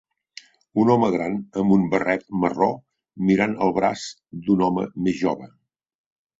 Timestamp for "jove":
5.25-5.55